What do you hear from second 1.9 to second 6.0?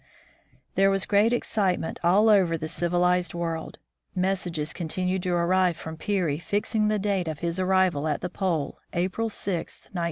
all over the civilized world. Messages continued to arrive from